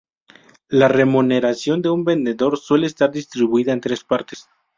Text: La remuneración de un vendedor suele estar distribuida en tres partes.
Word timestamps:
La 0.69 0.87
remuneración 0.87 1.83
de 1.83 1.91
un 1.91 2.03
vendedor 2.03 2.57
suele 2.57 2.87
estar 2.87 3.11
distribuida 3.11 3.71
en 3.71 3.81
tres 3.81 4.03
partes. 4.03 4.49